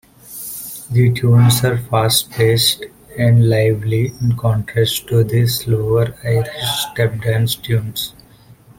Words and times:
The 0.89 1.13
tunes 1.13 1.63
are 1.63 1.77
fast-paced 1.77 2.85
and 3.19 3.47
lively 3.47 4.07
in 4.19 4.35
contrast 4.35 5.07
to 5.09 5.23
the 5.23 5.45
slower 5.45 6.07
Irish 6.23 6.87
stepdance 6.95 7.61
tunes. 7.61 8.15